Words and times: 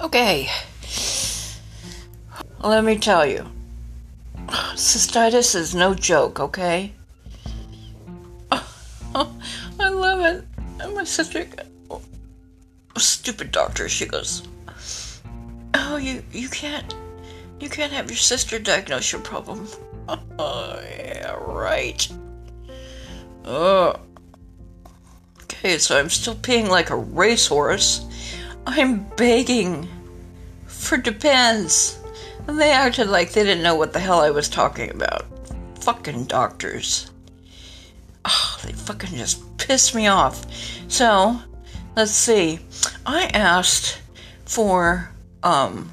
Okay. 0.00 0.48
Let 2.62 2.84
me 2.84 2.98
tell 2.98 3.26
you. 3.26 3.46
Cystitis 4.74 5.54
is 5.54 5.74
no 5.74 5.94
joke, 5.94 6.40
okay? 6.40 6.92
I 8.52 9.88
love 9.88 10.20
it. 10.20 10.44
And 10.80 10.94
my 10.94 11.04
sister, 11.04 11.46
oh, 11.90 12.00
stupid 12.96 13.50
doctor, 13.50 13.88
she 13.88 14.06
goes, 14.06 14.46
"Oh, 15.74 15.96
you 15.96 16.22
you 16.32 16.48
can't 16.48 16.94
you 17.60 17.68
can't 17.68 17.92
have 17.92 18.08
your 18.08 18.16
sister 18.16 18.58
diagnose 18.58 19.12
your 19.12 19.20
problem." 19.20 19.66
Oh, 20.38 20.80
yeah, 20.88 21.32
right. 21.32 22.08
Oh. 23.44 23.94
Okay, 25.42 25.76
so 25.76 25.98
I'm 25.98 26.08
still 26.08 26.34
peeing 26.34 26.68
like 26.68 26.88
a 26.88 26.96
racehorse. 26.96 28.07
I'm 28.70 29.04
begging 29.16 29.88
for 30.66 30.98
Depends. 30.98 31.98
And 32.46 32.60
they 32.60 32.70
acted 32.70 33.08
like 33.08 33.32
they 33.32 33.42
didn't 33.42 33.62
know 33.62 33.74
what 33.74 33.94
the 33.94 33.98
hell 33.98 34.20
I 34.20 34.30
was 34.30 34.48
talking 34.48 34.90
about. 34.90 35.24
Fucking 35.80 36.26
doctors. 36.26 37.10
Oh, 38.24 38.58
they 38.62 38.72
fucking 38.72 39.16
just 39.16 39.56
pissed 39.56 39.94
me 39.94 40.06
off. 40.06 40.44
So, 40.88 41.40
let's 41.96 42.12
see. 42.12 42.60
I 43.06 43.30
asked 43.32 44.00
for 44.44 45.10
um 45.42 45.92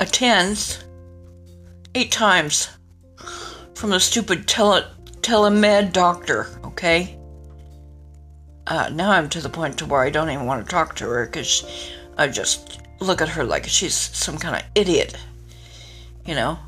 a 0.00 0.06
tens 0.06 0.84
eight 1.94 2.10
times 2.10 2.68
from 3.74 3.90
the 3.90 4.00
stupid 4.00 4.48
tele 4.48 4.84
telemed 5.20 5.92
doctor, 5.92 6.48
okay? 6.64 7.17
Uh, 8.68 8.90
now 8.92 9.10
I'm 9.10 9.30
to 9.30 9.40
the 9.40 9.48
point 9.48 9.78
to 9.78 9.86
where 9.86 10.02
I 10.02 10.10
don't 10.10 10.28
even 10.28 10.44
want 10.44 10.64
to 10.64 10.70
talk 10.70 10.94
to 10.96 11.08
her 11.08 11.24
because 11.24 11.90
I 12.18 12.28
just 12.28 12.82
look 13.00 13.22
at 13.22 13.30
her 13.30 13.42
like 13.42 13.64
she's 13.64 13.94
some 13.94 14.36
kind 14.36 14.56
of 14.56 14.62
idiot. 14.74 15.16
You 16.26 16.34
know? 16.34 16.58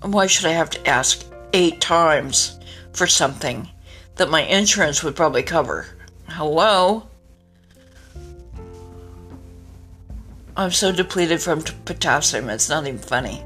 Why 0.00 0.26
should 0.26 0.46
I 0.46 0.52
have 0.52 0.70
to 0.70 0.88
ask 0.88 1.22
eight 1.52 1.82
times 1.82 2.58
for 2.94 3.06
something 3.06 3.68
that 4.16 4.30
my 4.30 4.40
insurance 4.40 5.02
would 5.02 5.14
probably 5.14 5.42
cover? 5.42 5.86
Hello? 6.28 7.06
I'm 10.56 10.70
so 10.70 10.92
depleted 10.92 11.42
from 11.42 11.62
potassium, 11.84 12.48
it's 12.48 12.70
not 12.70 12.86
even 12.86 12.98
funny. 12.98 13.44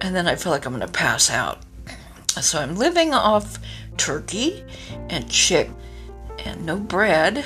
And 0.00 0.14
then 0.14 0.26
I 0.26 0.34
feel 0.34 0.50
like 0.50 0.66
I'm 0.66 0.74
going 0.74 0.84
to 0.84 0.92
pass 0.92 1.30
out. 1.30 1.62
So 2.26 2.58
I'm 2.58 2.74
living 2.74 3.14
off 3.14 3.60
turkey 3.96 4.64
and 5.08 5.30
chick 5.30 5.70
and 6.46 6.64
no 6.64 6.78
bread 6.78 7.44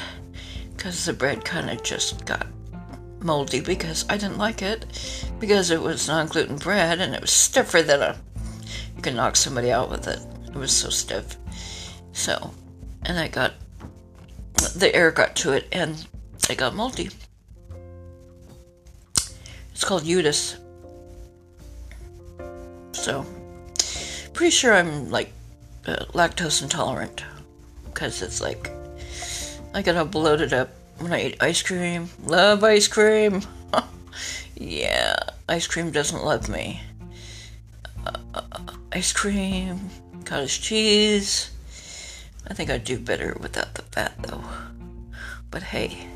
because 0.77 1.05
the 1.05 1.13
bread 1.13 1.45
kind 1.45 1.71
of 1.71 1.83
just 1.83 2.25
got 2.27 2.47
moldy 3.21 3.61
because 3.61 4.05
I 4.09 4.17
didn't 4.17 4.39
like 4.39 4.63
it 4.63 4.87
because 5.39 5.71
it 5.71 5.81
was 5.81 6.09
non 6.09 6.27
gluten 6.27 6.57
bread 6.57 7.01
and 7.01 7.15
it 7.15 7.21
was 7.21 7.31
stiffer 7.31 7.83
than 7.83 8.03
a. 8.03 8.17
You 8.97 9.03
can 9.03 9.17
knock 9.17 9.37
somebody 9.37 9.73
out 9.73 9.91
with 9.91 10.07
it. 10.07 10.21
It 10.49 10.55
was 10.55 10.73
so 10.73 10.91
stiff. 10.91 11.37
So, 12.13 12.53
and 13.05 13.19
I 13.19 13.29
got. 13.29 13.55
The 14.77 14.95
air 14.95 15.11
got 15.11 15.37
to 15.37 15.53
it 15.53 15.67
and 15.73 16.07
it 16.49 16.59
got 16.59 16.75
moldy. 16.75 17.09
It's 19.73 19.85
called 19.85 20.03
Udi's. 20.03 20.59
So, 22.93 23.25
pretty 24.35 24.51
sure 24.51 24.75
I'm 24.75 25.11
like 25.11 25.33
uh, 25.87 26.05
lactose 26.13 26.63
intolerant 26.63 27.25
because 27.87 28.21
it's 28.21 28.43
like 28.43 28.71
I 29.73 29.83
get 29.83 29.97
all 29.97 30.05
bloated 30.05 30.53
up 30.53 30.71
when 30.99 31.13
I 31.13 31.27
eat 31.27 31.43
ice 31.43 31.63
cream. 31.63 32.09
Love 32.25 32.65
ice 32.65 32.89
cream. 32.89 33.43
yeah, 34.57 35.17
ice 35.49 35.67
cream 35.67 35.91
doesn't 35.91 36.25
love 36.25 36.49
me. 36.49 36.81
Uh, 38.05 38.41
ice 38.93 39.13
cream, 39.13 39.91
cottage 40.25 40.61
cheese. 40.61 41.51
I 42.49 42.55
think 42.55 42.69
I'd 42.69 42.85
do 42.85 42.99
better 42.99 43.37
without 43.41 43.75
the 43.75 43.83
fat 43.83 44.15
though. 44.23 44.43
But 45.51 45.63
hey, 45.63 46.07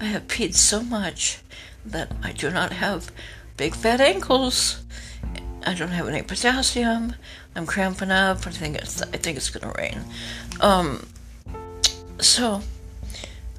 I 0.00 0.04
have 0.04 0.28
peed 0.28 0.54
so 0.54 0.82
much 0.82 1.40
that 1.84 2.12
I 2.22 2.32
do 2.32 2.50
not 2.50 2.72
have 2.72 3.10
big 3.56 3.74
fat 3.74 4.00
ankles. 4.00 4.82
I 5.66 5.74
don't 5.74 5.88
have 5.88 6.08
any 6.08 6.22
potassium. 6.22 7.14
I'm 7.56 7.66
cramping 7.66 8.10
up. 8.10 8.46
I 8.46 8.50
think 8.50 8.76
it's 8.76 9.02
I 9.02 9.16
think 9.16 9.36
it's 9.36 9.50
gonna 9.50 9.74
rain. 9.76 10.00
Um, 10.60 11.06
so 12.20 12.62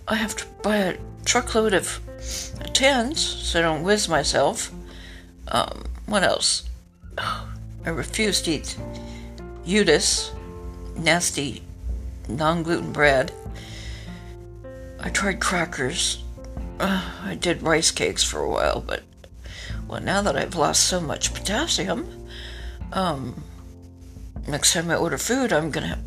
I 0.07 0.15
have 0.15 0.35
to 0.35 0.45
buy 0.61 0.77
a 0.77 0.97
truckload 1.25 1.73
of 1.73 1.99
tins 2.73 3.19
so 3.19 3.59
I 3.59 3.61
don't 3.63 3.83
whiz 3.83 4.07
myself. 4.07 4.71
Um, 5.47 5.83
what 6.05 6.23
else? 6.23 6.63
I 7.17 7.89
refuse 7.89 8.41
to 8.43 8.51
eat 8.51 8.77
Udi's, 9.65 10.31
nasty 10.95 11.63
non 12.27 12.63
gluten 12.63 12.91
bread. 12.91 13.31
I 14.99 15.09
tried 15.09 15.39
crackers. 15.39 16.23
Uh, 16.79 17.01
I 17.23 17.35
did 17.35 17.63
rice 17.63 17.91
cakes 17.91 18.23
for 18.23 18.41
a 18.41 18.49
while, 18.49 18.81
but 18.81 19.03
well, 19.87 20.01
now 20.01 20.21
that 20.21 20.35
I've 20.35 20.55
lost 20.55 20.83
so 20.85 20.99
much 20.99 21.33
potassium, 21.33 22.27
um, 22.91 23.43
next 24.47 24.73
time 24.73 24.89
I 24.89 24.95
order 24.95 25.17
food, 25.17 25.53
I'm 25.53 25.71
gonna, 25.71 25.99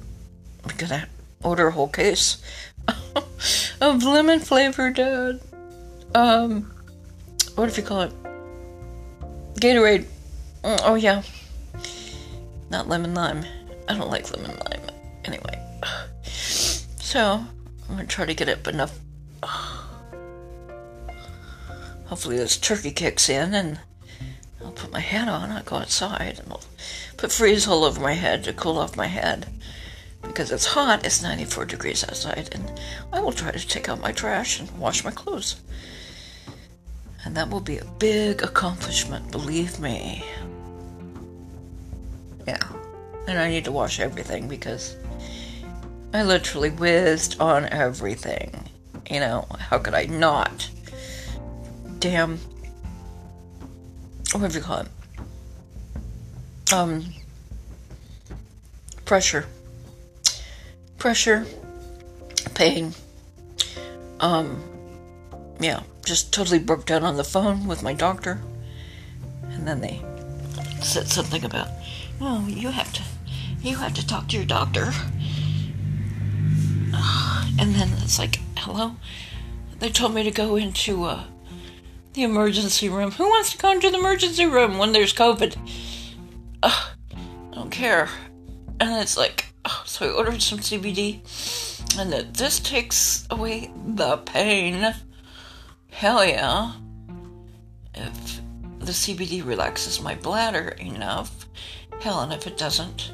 I'm 0.64 0.76
gonna 0.76 1.08
order 1.42 1.68
a 1.68 1.72
whole 1.72 1.88
case 1.88 2.42
of 3.80 4.02
lemon 4.02 4.40
flavored, 4.40 4.98
uh, 4.98 5.34
um, 6.14 6.72
what 7.54 7.68
if 7.68 7.76
you 7.76 7.82
call 7.82 8.02
it? 8.02 8.12
Gatorade. 9.54 10.06
Mm, 10.62 10.80
oh 10.84 10.94
yeah, 10.94 11.22
not 12.70 12.88
lemon 12.88 13.14
lime. 13.14 13.44
I 13.88 13.94
don't 13.94 14.10
like 14.10 14.30
lemon 14.36 14.56
lime. 14.56 14.90
Anyway, 15.24 15.58
so 16.22 17.44
I'm 17.88 17.96
gonna 17.96 18.06
try 18.06 18.26
to 18.26 18.34
get 18.34 18.48
up 18.48 18.66
enough 18.66 18.98
hopefully 22.08 22.38
this 22.38 22.56
turkey 22.56 22.90
kicks 22.90 23.28
in 23.28 23.54
and 23.54 23.78
I'll 24.64 24.72
put 24.72 24.90
my 24.90 25.00
hat 25.00 25.28
on, 25.28 25.50
I'll 25.50 25.62
go 25.62 25.76
outside 25.76 26.40
and 26.42 26.50
I'll 26.50 26.62
put 27.16 27.30
freeze 27.30 27.68
all 27.68 27.84
over 27.84 28.00
my 28.00 28.14
head 28.14 28.44
to 28.44 28.52
cool 28.52 28.78
off 28.78 28.96
my 28.96 29.06
head. 29.06 29.46
Because 30.22 30.50
it's 30.52 30.66
hot, 30.66 31.06
it's 31.06 31.22
94 31.22 31.66
degrees 31.66 32.04
outside, 32.04 32.48
and 32.52 32.80
I 33.12 33.20
will 33.20 33.32
try 33.32 33.50
to 33.50 33.68
take 33.68 33.88
out 33.88 34.00
my 34.00 34.12
trash 34.12 34.60
and 34.60 34.70
wash 34.78 35.04
my 35.04 35.10
clothes. 35.10 35.60
And 37.24 37.36
that 37.36 37.50
will 37.50 37.60
be 37.60 37.78
a 37.78 37.84
big 37.84 38.42
accomplishment, 38.42 39.30
believe 39.30 39.78
me. 39.80 40.24
Yeah. 42.46 42.62
And 43.26 43.38
I 43.38 43.48
need 43.48 43.64
to 43.64 43.72
wash 43.72 44.00
everything 44.00 44.48
because 44.48 44.96
I 46.14 46.22
literally 46.22 46.70
whizzed 46.70 47.40
on 47.40 47.66
everything. 47.66 48.68
You 49.10 49.20
know, 49.20 49.46
how 49.58 49.78
could 49.78 49.94
I 49.94 50.06
not? 50.06 50.68
damn 52.00 52.38
what 54.32 54.50
do 54.52 54.58
you 54.58 54.64
call 54.64 54.80
it? 54.80 54.88
Um 56.72 57.04
pressure. 59.04 59.46
Pressure, 60.98 61.46
pain. 62.54 62.92
Um 64.20 64.62
yeah, 65.60 65.82
just 66.04 66.32
totally 66.32 66.58
broke 66.58 66.86
down 66.86 67.04
on 67.04 67.16
the 67.16 67.24
phone 67.24 67.66
with 67.66 67.82
my 67.82 67.92
doctor. 67.92 68.40
And 69.50 69.66
then 69.66 69.80
they 69.80 70.02
said 70.82 71.08
something 71.08 71.44
about, 71.44 71.68
"Oh, 72.20 72.46
you 72.46 72.70
have 72.70 72.92
to 72.94 73.02
you 73.62 73.76
have 73.76 73.94
to 73.94 74.06
talk 74.06 74.28
to 74.28 74.36
your 74.36 74.46
doctor." 74.46 74.92
And 77.60 77.74
then 77.74 77.90
it's 78.02 78.18
like, 78.18 78.40
"Hello?" 78.58 78.96
They 79.80 79.90
told 79.90 80.14
me 80.14 80.22
to 80.24 80.30
go 80.30 80.56
into 80.56 81.04
uh 81.04 81.24
the 82.14 82.22
emergency 82.24 82.88
room. 82.88 83.12
Who 83.12 83.24
wants 83.24 83.52
to 83.52 83.58
go 83.58 83.70
into 83.70 83.90
the 83.90 83.98
emergency 83.98 84.46
room 84.46 84.78
when 84.78 84.92
there's 84.92 85.14
COVID? 85.14 85.56
Ugh, 86.62 86.90
I 87.14 87.54
don't 87.54 87.70
care. 87.70 88.08
And 88.80 89.00
it's 89.00 89.16
like, 89.16 89.47
so 89.98 90.06
I 90.06 90.12
ordered 90.12 90.40
some 90.40 90.60
CBD, 90.60 91.18
and 91.98 92.12
that 92.12 92.34
this 92.34 92.60
takes 92.60 93.26
away 93.30 93.72
the 93.84 94.18
pain. 94.18 94.94
Hell 95.90 96.24
yeah. 96.24 96.74
If 97.94 98.40
the 98.78 98.92
CBD 98.92 99.44
relaxes 99.44 100.00
my 100.00 100.14
bladder 100.14 100.68
enough, 100.78 101.48
hell, 102.00 102.20
and 102.20 102.32
if 102.32 102.46
it 102.46 102.56
doesn't, 102.56 103.12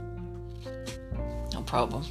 no 1.54 1.62
problem. 1.62 2.04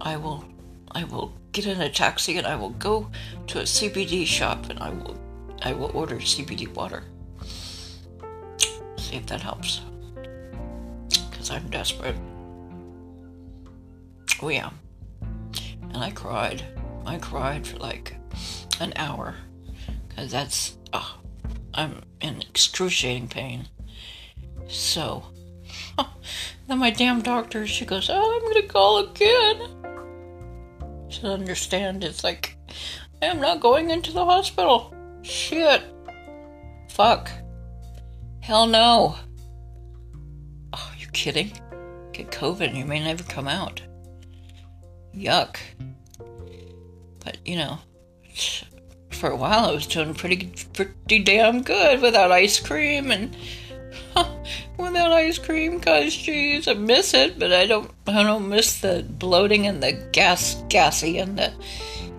I 0.00 0.16
will, 0.16 0.44
I 0.90 1.04
will 1.04 1.32
get 1.52 1.66
in 1.66 1.80
a 1.80 1.88
taxi 1.88 2.36
and 2.36 2.48
I 2.48 2.56
will 2.56 2.70
go 2.70 3.08
to 3.46 3.60
a 3.60 3.62
CBD 3.62 4.26
shop 4.26 4.70
and 4.70 4.80
I 4.80 4.90
will 4.90 5.16
I 5.62 5.72
will 5.72 5.92
order 5.94 6.16
CBD 6.16 6.66
water. 6.74 7.04
See 8.96 9.16
if 9.16 9.26
that 9.26 9.40
helps. 9.40 9.82
Because 11.30 11.50
I'm 11.52 11.68
desperate. 11.70 12.16
Yeah. 14.42 14.70
And 15.82 15.96
I 15.96 16.10
cried. 16.10 16.64
I 17.04 17.18
cried 17.18 17.66
for 17.66 17.78
like 17.78 18.16
an 18.80 18.92
hour. 18.96 19.34
Because 20.08 20.30
that's 20.30 20.78
oh, 20.92 21.18
I'm 21.74 22.02
in 22.20 22.42
excruciating 22.42 23.28
pain. 23.28 23.68
So, 24.68 25.24
then 26.66 26.78
my 26.78 26.90
damn 26.90 27.22
doctor, 27.22 27.66
she 27.66 27.84
goes, 27.84 28.10
Oh, 28.10 28.36
I'm 28.36 28.52
gonna 28.52 28.66
call 28.66 28.98
again. 28.98 29.74
To 31.10 31.26
understand, 31.26 32.04
it's 32.04 32.22
like, 32.22 32.56
I 33.22 33.26
am 33.26 33.40
not 33.40 33.60
going 33.60 33.90
into 33.90 34.12
the 34.12 34.24
hospital. 34.24 34.94
Shit. 35.22 35.82
Fuck. 36.90 37.30
Hell 38.40 38.66
no. 38.66 39.16
Oh, 40.72 40.92
you 40.98 41.06
kidding? 41.08 41.52
Get 42.12 42.30
COVID 42.30 42.76
you 42.76 42.84
may 42.84 43.02
never 43.02 43.22
come 43.24 43.48
out. 43.48 43.80
Yuck. 45.18 45.56
But, 47.24 47.38
you 47.44 47.56
know, 47.56 47.78
for 49.10 49.30
a 49.30 49.36
while 49.36 49.66
I 49.66 49.72
was 49.72 49.86
doing 49.86 50.14
pretty, 50.14 50.52
pretty 50.72 51.22
damn 51.22 51.62
good 51.62 52.00
without 52.00 52.30
ice 52.30 52.60
cream 52.60 53.10
and 53.10 53.36
without 54.76 55.12
ice 55.12 55.38
cream 55.38 55.80
cause 55.80 56.14
geez 56.14 56.68
I 56.68 56.74
miss 56.74 57.14
it 57.14 57.38
but 57.38 57.52
I 57.52 57.66
don't 57.66 57.90
I 58.06 58.22
don't 58.22 58.48
miss 58.48 58.80
the 58.80 59.04
bloating 59.08 59.66
and 59.66 59.82
the 59.82 59.92
gas 60.12 60.62
gassy 60.68 61.18
and 61.18 61.38
the 61.38 61.52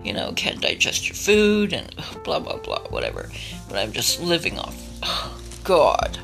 you 0.04 0.12
know 0.12 0.32
can't 0.34 0.60
digest 0.60 1.08
your 1.08 1.14
food 1.14 1.72
and 1.72 1.94
blah 2.24 2.38
blah 2.38 2.58
blah 2.58 2.82
whatever 2.88 3.30
but 3.68 3.78
I'm 3.78 3.92
just 3.92 4.20
living 4.20 4.58
off 4.58 4.76
oh, 5.02 5.40
God 5.64 6.18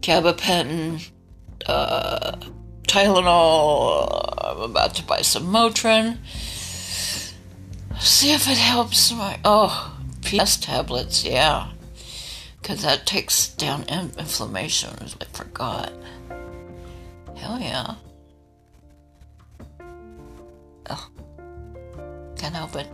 gabapentin 0.00 1.10
uh, 1.66 2.36
Tylenol 2.94 4.34
I'm 4.38 4.70
about 4.70 4.94
to 4.96 5.02
buy 5.02 5.22
some 5.22 5.52
Motrin 5.52 6.18
see 7.98 8.32
if 8.32 8.48
it 8.48 8.58
helps 8.58 9.12
my 9.12 9.38
oh 9.44 9.96
PS 10.22 10.56
tablets 10.56 11.24
yeah 11.24 11.70
because 12.64 12.80
that 12.80 13.04
takes 13.04 13.48
down 13.48 13.84
inflammation. 13.90 14.88
I 15.20 15.24
forgot. 15.34 15.92
Hell 17.36 17.60
yeah. 17.60 17.96
Oh. 20.88 21.10
Can't 22.38 22.54
help 22.54 22.74
it. 22.74 22.86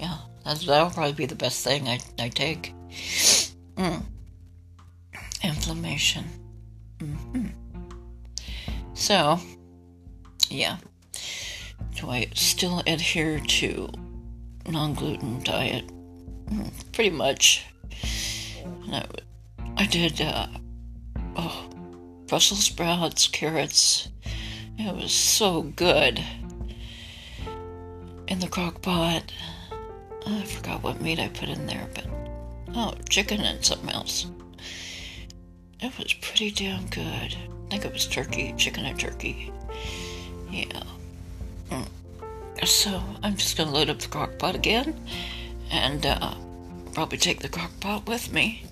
Yeah, 0.00 0.16
that's, 0.46 0.64
that'll 0.64 0.88
probably 0.88 1.12
be 1.12 1.26
the 1.26 1.34
best 1.34 1.62
thing 1.62 1.88
I, 1.88 1.98
I 2.18 2.30
take. 2.30 2.72
Mm. 3.76 4.02
Inflammation. 5.44 6.24
So, 9.08 9.40
yeah. 10.50 10.76
Do 11.96 12.10
I 12.10 12.28
still 12.34 12.82
adhere 12.86 13.40
to 13.40 13.88
non 14.68 14.92
gluten 14.92 15.42
diet? 15.42 15.86
Mm, 16.50 16.70
pretty 16.92 17.08
much. 17.08 17.64
I, 18.92 19.06
I 19.78 19.86
did, 19.86 20.20
uh, 20.20 20.48
oh, 21.36 21.70
Brussels 22.26 22.64
sprouts, 22.64 23.28
carrots. 23.28 24.10
It 24.76 24.94
was 24.94 25.10
so 25.14 25.62
good. 25.62 26.22
In 28.26 28.40
the 28.40 28.48
crock 28.48 28.82
pot. 28.82 29.32
I 30.26 30.42
forgot 30.44 30.82
what 30.82 31.00
meat 31.00 31.18
I 31.18 31.28
put 31.28 31.48
in 31.48 31.64
there, 31.64 31.88
but 31.94 32.04
oh, 32.74 32.92
chicken 33.08 33.40
and 33.40 33.64
something 33.64 33.88
else. 33.88 34.26
It 35.80 35.96
was 35.98 36.12
pretty 36.12 36.50
damn 36.50 36.84
good. 36.88 37.38
I 37.68 37.70
think 37.70 37.84
it 37.84 37.92
was 37.92 38.06
turkey, 38.06 38.54
chicken 38.56 38.86
and 38.86 38.98
turkey. 38.98 39.52
Yeah. 40.50 40.82
Mm. 41.70 41.86
So 42.66 43.02
I'm 43.22 43.36
just 43.36 43.58
gonna 43.58 43.72
load 43.72 43.90
up 43.90 43.98
the 43.98 44.08
crock 44.08 44.38
pot 44.38 44.54
again 44.54 44.98
and 45.70 46.06
uh, 46.06 46.34
probably 46.94 47.18
take 47.18 47.40
the 47.40 47.48
crock 47.50 47.70
pot 47.80 48.08
with 48.08 48.32
me. 48.32 48.64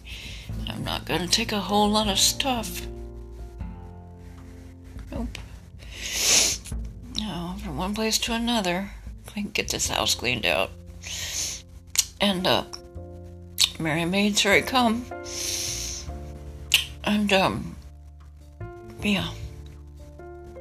I'm 0.66 0.82
not 0.82 1.04
gonna 1.04 1.28
take 1.28 1.52
a 1.52 1.60
whole 1.60 1.90
lot 1.90 2.08
of 2.08 2.18
stuff. 2.18 2.86
Nope. 5.12 5.38
No, 7.20 7.56
from 7.62 7.76
one 7.76 7.94
place 7.94 8.18
to 8.20 8.32
another. 8.32 8.92
I 9.28 9.42
can 9.42 9.50
get 9.50 9.68
this 9.68 9.90
house 9.90 10.14
cleaned 10.14 10.46
out. 10.46 10.70
And, 12.18 12.46
uh, 12.46 12.64
Merry 13.78 14.06
Maids, 14.06 14.40
here 14.40 14.52
I 14.52 14.62
come. 14.62 15.04
And, 17.04 17.30
um, 17.34 17.75
yeah. 19.02 19.28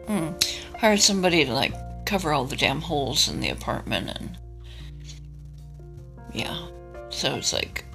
Mm. 0.08 0.56
Hired 0.78 1.02
somebody 1.02 1.46
to, 1.46 1.54
like, 1.54 1.74
cover 2.06 2.32
all 2.32 2.46
the 2.46 2.56
damn 2.56 2.82
holes 2.82 3.28
in 3.28 3.40
the 3.40 3.50
apartment 3.50 4.10
and, 4.10 4.38
yeah. 6.34 6.68
So 7.10 7.36
it's 7.36 7.54
like 7.54 7.86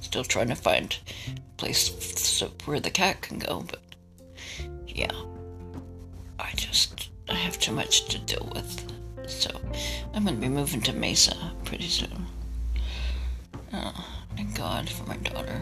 still 0.00 0.22
trying 0.22 0.48
to 0.48 0.54
find 0.54 0.98
a 1.28 1.40
place 1.56 2.42
where 2.64 2.80
the 2.80 2.90
cat 2.90 3.22
can 3.22 3.38
go, 3.38 3.64
but 3.68 3.80
yeah, 4.86 5.12
I 6.38 6.52
just 6.54 7.10
I 7.28 7.34
have 7.34 7.58
too 7.58 7.72
much 7.72 8.06
to 8.08 8.18
deal 8.18 8.48
with. 8.54 8.92
So 9.26 9.50
I'm 10.14 10.24
gonna 10.24 10.36
be 10.36 10.48
moving 10.48 10.80
to 10.82 10.92
Mesa 10.92 11.36
pretty 11.64 11.88
soon. 11.88 12.26
Oh, 13.72 14.06
thank 14.36 14.56
God 14.56 14.88
for 14.88 15.04
my 15.04 15.16
daughter. 15.16 15.60